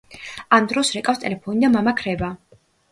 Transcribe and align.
ამ 0.57 0.69
დროს 0.71 0.91
რეკავს 0.97 1.23
ტელეფონი 1.27 1.65
და 1.67 1.73
მამა 1.77 1.97
ქრება. 2.03 2.37